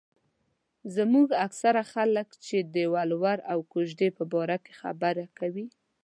[0.95, 5.67] زموږ اکثره خلک چې د ولور او کوژدو په باره کې خبره کوي.